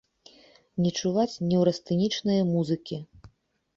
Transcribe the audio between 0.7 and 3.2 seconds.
Не чуваць неўрастэнічнае музыкі.